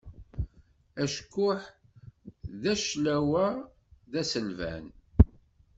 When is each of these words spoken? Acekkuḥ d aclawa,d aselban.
Acekkuḥ 1.03 1.61
d 2.61 2.63
aclawa,d 2.73 4.11
aselban. 4.21 4.85